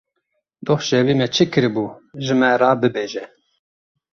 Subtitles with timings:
[0.65, 1.85] Doh şevê we çi kiribû
[2.23, 3.23] ji me re bibêje.